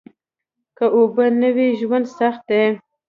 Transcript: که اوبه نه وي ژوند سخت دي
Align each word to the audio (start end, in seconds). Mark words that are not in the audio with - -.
که 0.77 0.85
اوبه 0.97 1.25
نه 1.41 1.49
وي 1.55 1.67
ژوند 1.79 2.05
سخت 2.17 2.41
دي 2.49 2.63